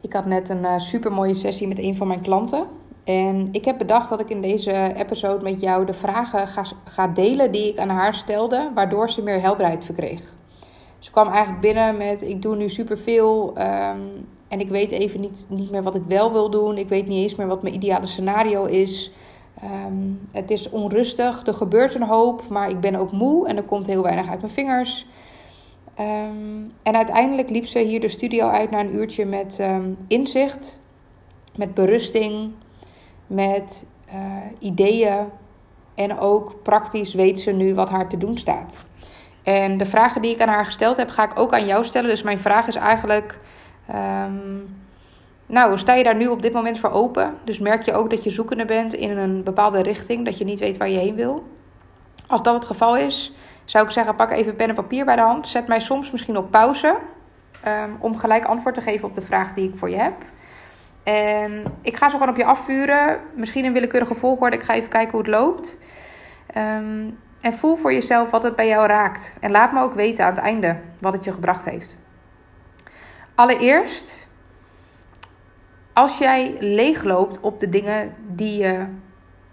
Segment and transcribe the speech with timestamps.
[0.00, 2.66] Ik had net een uh, super mooie sessie met een van mijn klanten.
[3.04, 7.08] En ik heb bedacht dat ik in deze episode met jou de vragen ga, ga
[7.08, 10.22] delen die ik aan haar stelde, waardoor ze meer helderheid verkreeg.
[10.98, 15.46] Ze kwam eigenlijk binnen met: Ik doe nu superveel um, en ik weet even niet,
[15.48, 16.78] niet meer wat ik wel wil doen.
[16.78, 19.12] Ik weet niet eens meer wat mijn ideale scenario is.
[19.64, 23.62] Um, het is onrustig, er gebeurt een hoop, maar ik ben ook moe en er
[23.62, 25.06] komt heel weinig uit mijn vingers.
[26.00, 30.80] Um, en uiteindelijk liep ze hier de studio uit naar een uurtje met um, inzicht,
[31.56, 32.52] met berusting,
[33.26, 34.14] met uh,
[34.58, 35.26] ideeën.
[35.94, 38.84] En ook praktisch weet ze nu wat haar te doen staat.
[39.42, 42.10] En de vragen die ik aan haar gesteld heb, ga ik ook aan jou stellen.
[42.10, 43.38] Dus mijn vraag is eigenlijk:
[44.24, 44.76] um,
[45.46, 47.34] Nou, sta je daar nu op dit moment voor open?
[47.44, 50.58] Dus merk je ook dat je zoekende bent in een bepaalde richting, dat je niet
[50.58, 51.44] weet waar je heen wil?
[52.26, 53.32] Als dat het geval is,
[53.70, 55.46] zou ik zeggen: pak even pen en papier bij de hand.
[55.46, 56.96] Zet mij soms misschien op pauze.
[57.66, 60.14] Um, om gelijk antwoord te geven op de vraag die ik voor je heb.
[61.02, 63.20] En ik ga zo gewoon op je afvuren.
[63.34, 64.56] Misschien in willekeurige volgorde.
[64.56, 65.76] Ik ga even kijken hoe het loopt.
[66.56, 69.36] Um, en voel voor jezelf wat het bij jou raakt.
[69.40, 71.96] En laat me ook weten aan het einde wat het je gebracht heeft.
[73.34, 74.28] Allereerst,
[75.92, 78.86] als jij leegloopt op de dingen die je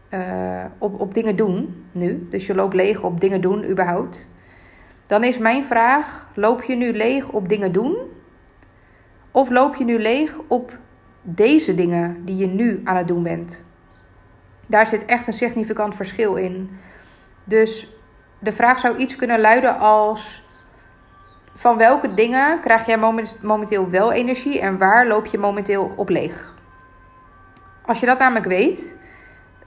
[0.10, 4.30] uh, op, op dingen doen nu, dus je loopt leeg op dingen doen überhaupt,
[5.08, 7.96] dan is mijn vraag: loop je nu leeg op dingen doen?
[9.32, 10.78] Of loop je nu leeg op
[11.22, 13.64] deze dingen die je nu aan het doen bent?
[14.66, 16.70] Daar zit echt een significant verschil in.
[17.44, 17.94] Dus
[18.40, 20.46] de vraag zou iets kunnen luiden als:
[21.54, 23.00] van welke dingen krijg jij
[23.42, 26.56] momenteel wel energie en waar loop je momenteel op leeg?
[27.86, 28.98] Als je dat namelijk weet,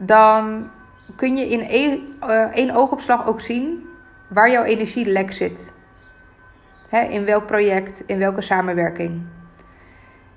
[0.03, 0.71] dan
[1.17, 3.89] kun je in één, uh, één oogopslag ook zien
[4.29, 5.75] waar jouw energielek zit.
[6.89, 9.23] Hè, in welk project, in welke samenwerking.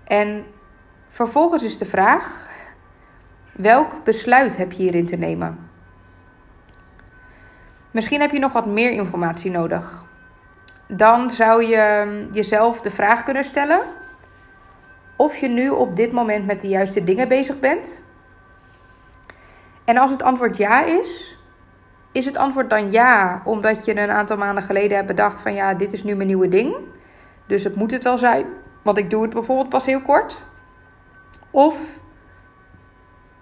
[0.04, 0.46] En
[1.08, 2.48] vervolgens is de vraag:
[3.52, 5.70] welk besluit heb je hierin te nemen?
[7.92, 10.04] Misschien heb je nog wat meer informatie nodig.
[10.88, 13.82] Dan zou je jezelf de vraag kunnen stellen
[15.16, 18.02] of je nu op dit moment met de juiste dingen bezig bent.
[19.86, 21.38] En als het antwoord ja is,
[22.12, 25.74] is het antwoord dan ja omdat je een aantal maanden geleden hebt bedacht van ja,
[25.74, 26.76] dit is nu mijn nieuwe ding.
[27.48, 28.46] Dus het moet het wel zijn,
[28.82, 30.44] want ik doe het bijvoorbeeld pas heel kort.
[31.52, 32.00] Of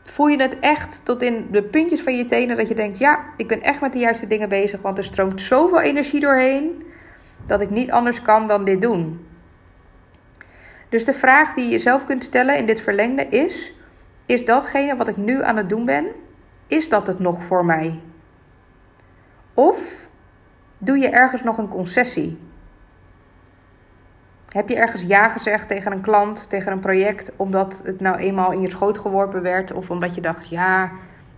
[0.04, 3.24] voel je het echt tot in de puntjes van je tenen dat je denkt: ja,
[3.38, 6.84] ik ben echt met de juiste dingen bezig, want er stroomt zoveel energie doorheen
[7.46, 9.28] dat ik niet anders kan dan dit doen.
[10.90, 13.74] Dus de vraag die je jezelf kunt stellen in dit verlengde is:
[14.26, 16.08] is datgene wat ik nu aan het doen ben,
[16.72, 18.00] is dat het nog voor mij?
[19.54, 20.08] Of
[20.78, 22.40] doe je ergens nog een concessie?
[24.48, 28.52] Heb je ergens ja gezegd tegen een klant, tegen een project, omdat het nou eenmaal
[28.52, 29.74] in je schoot geworpen werd?
[29.74, 30.92] Of omdat je dacht, ja,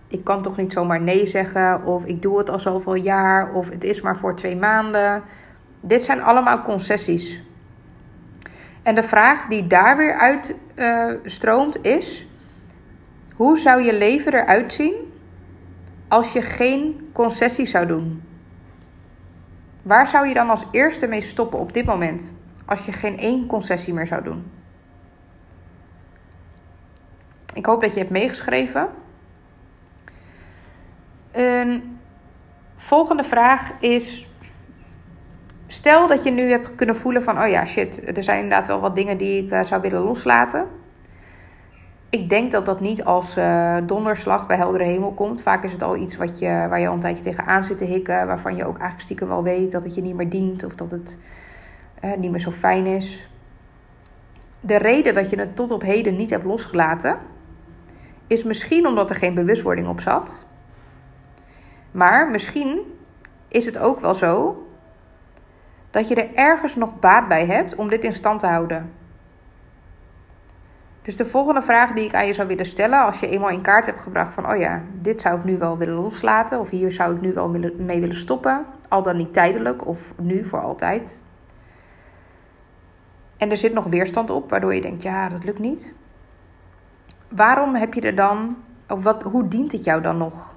[0.08, 1.84] ik kan toch niet zomaar nee zeggen?
[1.84, 3.52] Of ik doe het al zoveel jaar?
[3.52, 5.22] Of het is maar voor twee maanden?
[5.80, 7.42] Dit zijn allemaal concessies.
[8.82, 12.28] En de vraag die daar weer uit uh, stroomt is:
[13.34, 15.12] hoe zou je leven eruit zien
[16.14, 18.22] als je geen concessies zou doen?
[19.82, 22.32] Waar zou je dan als eerste mee stoppen op dit moment?
[22.64, 24.50] als je geen één concessie meer zou doen.
[27.54, 28.88] Ik hoop dat je hebt meegeschreven.
[31.32, 31.98] Een
[32.76, 34.28] volgende vraag is:
[35.66, 38.80] stel dat je nu hebt kunnen voelen van, oh ja, shit, er zijn inderdaad wel
[38.80, 40.66] wat dingen die ik uh, zou willen loslaten.
[42.14, 45.42] Ik denk dat dat niet als uh, donderslag bij heldere hemel komt.
[45.42, 47.84] Vaak is het al iets wat je, waar je al een tijdje tegenaan zit te
[47.84, 50.74] hikken, waarvan je ook eigenlijk stiekem wel weet dat het je niet meer dient of
[50.74, 51.18] dat het
[52.18, 53.28] niet meer zo fijn is.
[54.60, 57.18] De reden dat je het tot op heden niet hebt losgelaten,
[58.26, 60.46] is misschien omdat er geen bewustwording op zat.
[61.90, 62.80] Maar misschien
[63.48, 64.66] is het ook wel zo
[65.90, 68.90] dat je er ergens nog baat bij hebt om dit in stand te houden.
[71.04, 73.60] Dus de volgende vraag die ik aan je zou willen stellen, als je eenmaal in
[73.60, 76.92] kaart hebt gebracht van, oh ja, dit zou ik nu wel willen loslaten, of hier
[76.92, 81.22] zou ik nu wel mee willen stoppen, al dan niet tijdelijk of nu voor altijd.
[83.36, 85.94] En er zit nog weerstand op, waardoor je denkt, ja, dat lukt niet.
[87.28, 88.56] Waarom heb je er dan,
[88.88, 90.54] of wat, hoe dient het jou dan nog?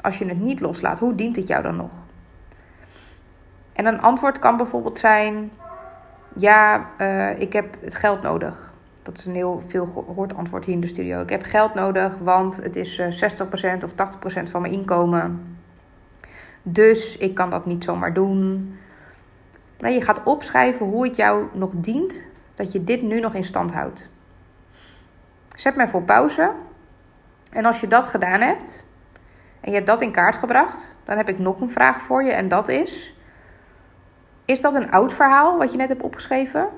[0.00, 1.92] Als je het niet loslaat, hoe dient het jou dan nog?
[3.72, 5.50] En een antwoord kan bijvoorbeeld zijn:
[6.34, 8.73] Ja, uh, ik heb het geld nodig.
[9.04, 11.20] Dat is een heel veel gehoord antwoord hier in de studio.
[11.20, 15.56] Ik heb geld nodig, want het is uh, eh, 60% of 80% van mijn inkomen.
[16.62, 18.78] Dus ik kan dat niet zomaar doen.
[19.78, 23.72] je gaat opschrijven hoe het jou nog dient dat je dit nu nog in stand
[23.72, 24.08] houdt.
[25.56, 26.50] Zet mij voor pauze.
[27.52, 28.84] En als je dat gedaan hebt
[29.60, 32.32] en je hebt dat in kaart gebracht, dan heb ik nog een vraag voor je
[32.32, 33.16] en dat is:
[34.44, 36.68] is dat een oud verhaal wat je net hebt opgeschreven?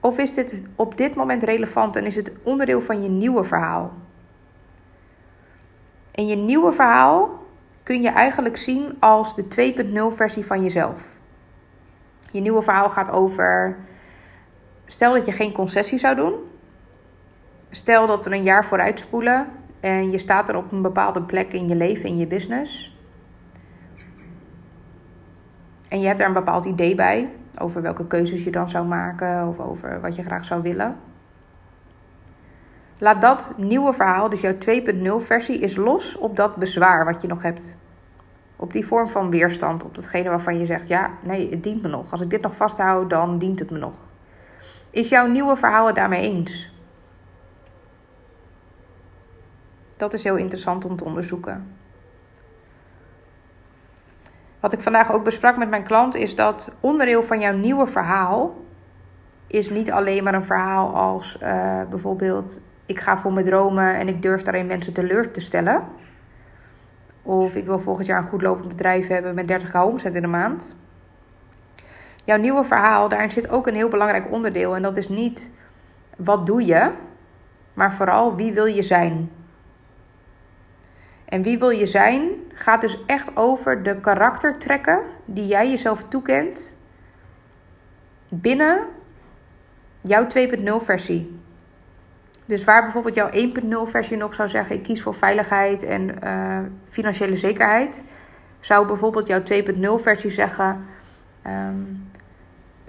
[0.00, 3.92] Of is dit op dit moment relevant en is het onderdeel van je nieuwe verhaal?
[6.10, 7.46] En je nieuwe verhaal
[7.82, 9.74] kun je eigenlijk zien als de
[10.10, 11.08] 2.0 versie van jezelf.
[12.30, 13.76] Je nieuwe verhaal gaat over.
[14.86, 16.34] Stel dat je geen concessie zou doen.
[17.70, 19.46] Stel dat we een jaar vooruit spoelen
[19.80, 22.96] en je staat er op een bepaalde plek in je leven, in je business.
[25.88, 27.28] En je hebt daar een bepaald idee bij
[27.60, 30.96] over welke keuzes je dan zou maken of over wat je graag zou willen.
[32.98, 34.56] Laat dat nieuwe verhaal, dus jouw
[35.20, 37.76] 2.0 versie, is los op dat bezwaar wat je nog hebt.
[38.56, 41.88] Op die vorm van weerstand, op datgene waarvan je zegt: ja, nee, het dient me
[41.88, 42.10] nog.
[42.10, 43.94] Als ik dit nog vasthoud, dan dient het me nog.
[44.90, 46.72] Is jouw nieuwe verhaal het daarmee eens?
[49.96, 51.76] Dat is heel interessant om te onderzoeken.
[54.60, 58.56] Wat ik vandaag ook besprak met mijn klant is dat onderdeel van jouw nieuwe verhaal
[59.46, 64.08] is niet alleen maar een verhaal als uh, bijvoorbeeld ik ga voor mijn dromen en
[64.08, 65.82] ik durf daarin mensen teleur te stellen.
[67.22, 70.28] Of ik wil volgend jaar een goed lopend bedrijf hebben met 30 omzet in de
[70.28, 70.74] maand.
[72.24, 74.76] Jouw nieuwe verhaal, daarin zit ook een heel belangrijk onderdeel.
[74.76, 75.52] En dat is niet
[76.16, 76.90] wat doe je,
[77.74, 79.30] maar vooral wie wil je zijn.
[81.24, 82.22] En wie wil je zijn
[82.58, 86.76] gaat dus echt over de karaktertrekken die jij jezelf toekent
[88.28, 88.86] binnen
[90.00, 91.40] jouw 2.0 versie.
[92.46, 96.58] Dus waar bijvoorbeeld jouw 1.0 versie nog zou zeggen: ik kies voor veiligheid en uh,
[96.88, 98.04] financiële zekerheid,
[98.60, 99.42] zou bijvoorbeeld jouw
[99.98, 100.86] 2.0 versie zeggen:
[101.46, 102.10] um,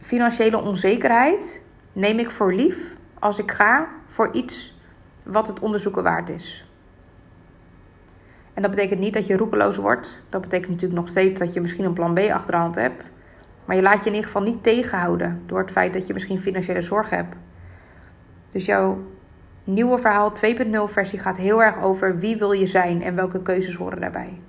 [0.01, 1.62] financiële onzekerheid
[1.94, 4.77] neem ik voor lief als ik ga voor iets
[5.25, 6.69] wat het onderzoeken waard is.
[8.59, 10.21] En dat betekent niet dat je roekeloos wordt.
[10.29, 13.03] Dat betekent natuurlijk nog steeds dat je misschien een plan B achter de hand hebt.
[13.65, 16.39] Maar je laat je in ieder geval niet tegenhouden door het feit dat je misschien
[16.39, 17.35] financiële zorg hebt.
[18.51, 19.03] Dus jouw
[19.63, 23.75] nieuwe verhaal 2.0 versie gaat heel erg over wie wil je zijn en welke keuzes
[23.75, 24.41] horen daarbij.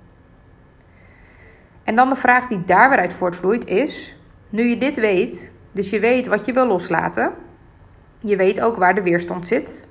[1.83, 4.15] En dan de vraag die daar weer uit voortvloeit is:
[4.49, 7.33] nu je dit weet, dus je weet wat je wil loslaten,
[8.19, 9.89] je weet ook waar de weerstand zit,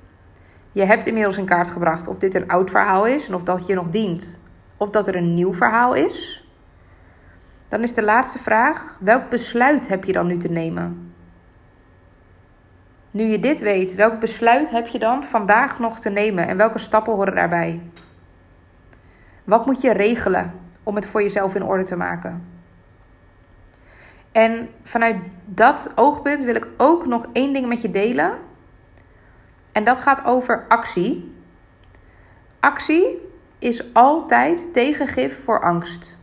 [0.71, 3.67] je hebt inmiddels in kaart gebracht of dit een oud verhaal is en of dat
[3.67, 4.39] je nog dient,
[4.77, 6.45] of dat er een nieuw verhaal is.
[7.67, 11.13] Dan is de laatste vraag: welk besluit heb je dan nu te nemen?
[13.11, 16.79] Nu je dit weet, welk besluit heb je dan vandaag nog te nemen en welke
[16.79, 17.81] stappen horen daarbij?
[19.43, 20.53] Wat moet je regelen
[20.83, 22.47] om het voor jezelf in orde te maken?
[24.31, 28.37] En vanuit dat oogpunt wil ik ook nog één ding met je delen
[29.71, 31.35] en dat gaat over actie.
[32.59, 33.29] Actie
[33.59, 36.17] is altijd tegengif voor angst.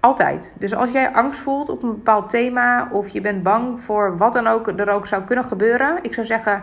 [0.00, 0.56] Altijd.
[0.58, 4.32] Dus als jij angst voelt op een bepaald thema of je bent bang voor wat
[4.32, 6.62] dan ook er ook zou kunnen gebeuren, ik zou zeggen: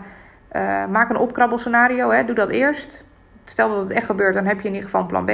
[0.55, 2.09] uh, maak een opkrabbelscenario.
[2.09, 2.25] Hè.
[2.25, 3.05] Doe dat eerst.
[3.43, 5.31] Stel dat het echt gebeurt, dan heb je in ieder geval een plan B.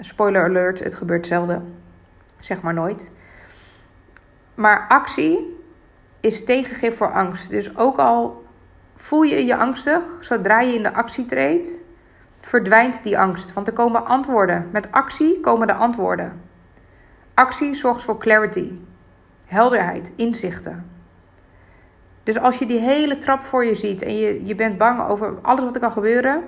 [0.00, 1.74] Spoiler alert: het gebeurt zelden.
[2.38, 3.10] Zeg maar nooit.
[4.54, 5.58] Maar actie
[6.20, 7.50] is tegengif voor angst.
[7.50, 8.39] Dus ook al
[9.00, 10.04] Voel je je angstig?
[10.20, 11.80] Zodra je in de actie treedt,
[12.40, 13.52] verdwijnt die angst.
[13.52, 14.68] Want er komen antwoorden.
[14.72, 16.40] Met actie komen de antwoorden.
[17.34, 18.72] Actie zorgt voor clarity,
[19.46, 20.90] helderheid, inzichten.
[22.22, 25.38] Dus als je die hele trap voor je ziet en je, je bent bang over
[25.42, 26.42] alles wat er kan gebeuren,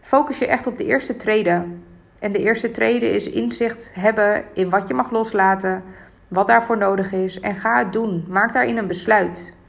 [0.00, 1.84] focus je echt op de eerste treden.
[2.18, 5.84] En de eerste treden is inzicht hebben in wat je mag loslaten,
[6.28, 8.24] wat daarvoor nodig is en ga het doen.
[8.28, 9.60] Maak daarin een besluit.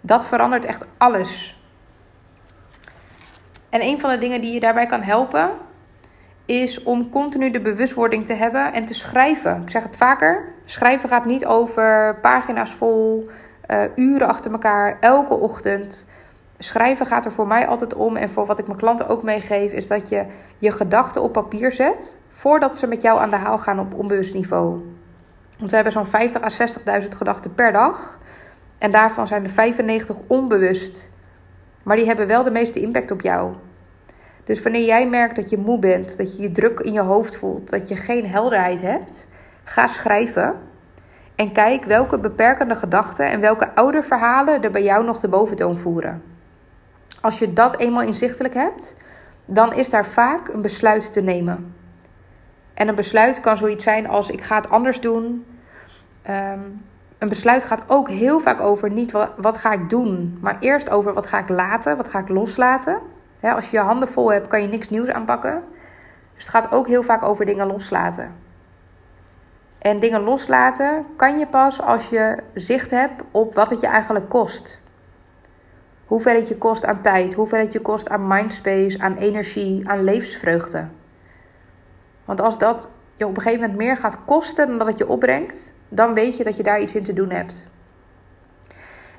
[0.00, 1.60] Dat verandert echt alles.
[3.68, 5.50] En een van de dingen die je daarbij kan helpen,
[6.44, 9.62] is om continu de bewustwording te hebben en te schrijven.
[9.62, 13.28] Ik zeg het vaker: schrijven gaat niet over pagina's vol,
[13.70, 16.08] uh, uren achter elkaar, elke ochtend.
[16.58, 19.72] Schrijven gaat er voor mij altijd om en voor wat ik mijn klanten ook meegeef,
[19.72, 20.26] is dat je
[20.58, 24.34] je gedachten op papier zet voordat ze met jou aan de haal gaan op onbewust
[24.34, 24.80] niveau.
[25.58, 28.18] Want we hebben zo'n 50 à 60.000 gedachten per dag.
[28.80, 31.10] En daarvan zijn er 95 onbewust.
[31.82, 33.54] Maar die hebben wel de meeste impact op jou.
[34.44, 37.36] Dus wanneer jij merkt dat je moe bent, dat je je druk in je hoofd
[37.36, 39.26] voelt, dat je geen helderheid hebt,
[39.64, 40.54] ga schrijven.
[41.34, 45.78] En kijk welke beperkende gedachten en welke oude verhalen er bij jou nog de boventoon
[45.78, 46.22] voeren.
[47.20, 48.96] Als je dat eenmaal inzichtelijk hebt,
[49.44, 51.74] dan is daar vaak een besluit te nemen.
[52.74, 55.46] En een besluit kan zoiets zijn als ik ga het anders doen.
[56.30, 56.82] Um,
[57.20, 60.90] een besluit gaat ook heel vaak over niet wat, wat ga ik doen, maar eerst
[60.90, 62.98] over wat ga ik laten, wat ga ik loslaten.
[63.40, 65.62] als je je handen vol hebt, kan je niks nieuws aanpakken.
[66.34, 68.34] Dus het gaat ook heel vaak over dingen loslaten.
[69.78, 74.28] En dingen loslaten kan je pas als je zicht hebt op wat het je eigenlijk
[74.28, 74.80] kost.
[76.06, 80.04] Hoeveel het je kost aan tijd, hoeveel het je kost aan mindspace, aan energie, aan
[80.04, 80.86] levensvreugde.
[82.24, 85.08] Want als dat je op een gegeven moment meer gaat kosten dan dat het je
[85.08, 87.66] opbrengt, dan weet je dat je daar iets in te doen hebt.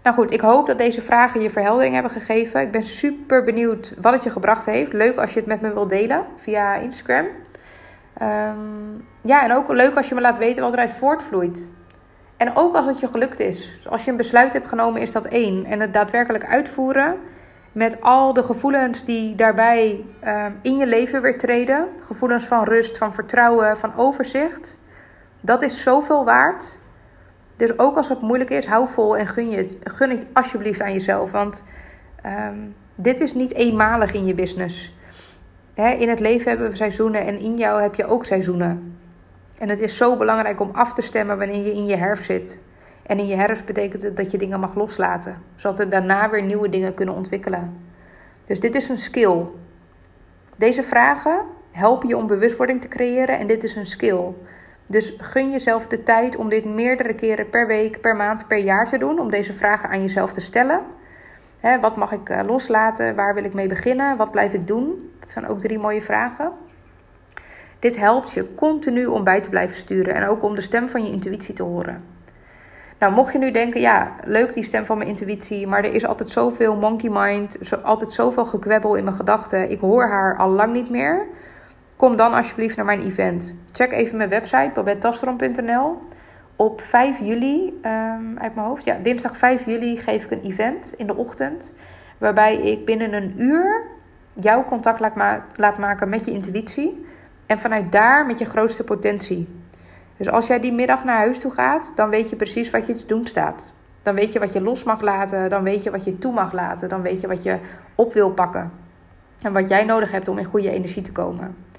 [0.03, 2.61] Nou goed, ik hoop dat deze vragen je verheldering hebben gegeven.
[2.61, 4.93] Ik ben super benieuwd wat het je gebracht heeft.
[4.93, 7.25] Leuk als je het met me wilt delen via Instagram.
[8.13, 8.55] Ehm,
[9.21, 11.71] ja, en ook leuk als je me laat weten wat eruit voortvloeit.
[12.37, 13.77] En ook als het je gelukt is.
[13.77, 15.65] Dus als je een besluit hebt genomen, is dat één.
[15.65, 17.17] En het daadwerkelijk uitvoeren
[17.71, 21.87] met al de gevoelens die daarbij ehm, in je leven weer treden.
[22.03, 24.79] Gevoelens van rust, van vertrouwen, van overzicht.
[25.41, 26.79] Dat is zoveel waard.
[27.55, 30.81] Dus ook als het moeilijk is, hou vol en gun, je het, gun het alsjeblieft
[30.81, 31.31] aan jezelf.
[31.31, 31.63] Want
[32.21, 32.57] ehm,
[32.95, 34.95] dit is niet eenmalig in je business.
[35.75, 38.97] in het leven hebben we seizoenen en in jou heb je ook seizoenen.
[39.57, 42.59] En het is zo belangrijk om af te stemmen wanneer je in je herfst zit.
[43.03, 46.43] En in je herfst betekent het dat je dingen mag loslaten, zodat er daarna weer
[46.43, 47.77] nieuwe dingen kunnen ontwikkelen.
[48.45, 49.45] Dus dit is een skill.
[50.55, 54.33] Deze vragen helpen je om bewustwording te creëren en dit is een skill.
[54.91, 58.89] Dus gun jezelf de tijd om dit meerdere keren per week, per maand, per jaar
[58.89, 59.19] te doen.
[59.19, 60.81] Om deze vragen aan jezelf te stellen.
[61.81, 63.15] wat mag ik eh, loslaten?
[63.15, 64.17] Waar wil ik mee beginnen?
[64.17, 65.11] Wat blijf ik doen?
[65.19, 66.51] Dat zijn ook drie mooie vragen.
[67.79, 71.05] Dit helpt je continu om bij te blijven sturen en ook om de stem van
[71.05, 72.03] je intuïtie te horen.
[72.99, 76.05] Nou, mocht je nu denken, ja, leuk die stem van mijn intuïtie, maar er is
[76.05, 80.73] altijd zoveel monkey mind, altijd zoveel gekwebbel in mijn gedachten, ik hoor haar al lang
[80.73, 81.27] niet meer.
[82.01, 83.55] Kom dan alsjeblieft naar mijn event.
[83.71, 86.01] Check even mijn website, babettastrom.nl.
[86.55, 90.93] Op 5 juli, um, uit mijn hoofd, ja, dinsdag 5 juli geef ik een event
[90.97, 91.73] in de ochtend.
[92.17, 93.83] Waarbij ik binnen een uur
[94.33, 97.05] jouw contact laat, ma laat maken met je intuïtie.
[97.45, 99.47] En vanuit daar met je grootste potentie.
[100.17, 102.93] Dus als jij die middag naar huis toe gaat, dan weet je precies wat je
[102.93, 103.73] te doen staat.
[104.01, 106.53] Dan weet je wat je los mag laten, dan weet je wat je toe mag
[106.53, 107.57] laten, dan weet je wat je
[107.95, 108.71] op wil pakken.
[109.41, 111.69] En wat jij nodig hebt om in goede energie te komen.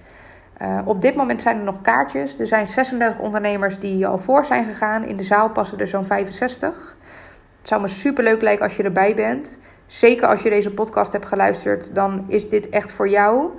[0.63, 2.39] Uh, op dit moment zijn er nog kaartjes.
[2.39, 5.05] Er zijn 36 ondernemers die al voor zijn gegaan.
[5.05, 6.97] In de zaal passen er zo'n 65.
[7.59, 9.59] Het zou me super leuk lijken als je erbij bent.
[9.87, 13.51] Zeker als je deze podcast hebt geluisterd, dan is dit echt voor jou.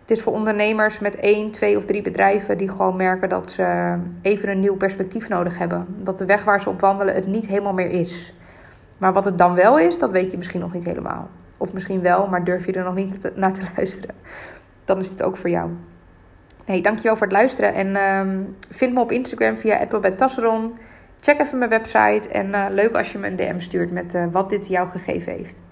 [0.00, 3.96] Het is voor ondernemers met één, twee of drie bedrijven die gewoon merken dat ze
[4.22, 5.86] even een nieuw perspectief nodig hebben.
[5.98, 8.34] Dat de weg waar ze op wandelen het niet helemaal meer is.
[8.98, 11.28] Maar wat het dan wel is, dat weet je misschien nog niet helemaal.
[11.56, 14.14] Of misschien wel, maar durf je er nog niet naar te luisteren.
[14.84, 15.70] Dan is dit ook voor jou.
[16.66, 17.74] Nee, dankjewel voor het luisteren.
[17.74, 18.40] En ehm,
[18.70, 20.78] vind me op Instagram via Tasseron.
[21.20, 22.28] Check even mijn website.
[22.28, 25.32] En uh, leuk als je me een DM stuurt met uh, wat dit jou gegeven
[25.32, 25.62] heeft.